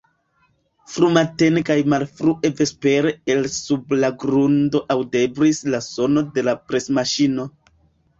[0.91, 7.47] Frumatene kaj malfrue vespere el sub la grundo aŭdeblis la sono de la presmaŝino.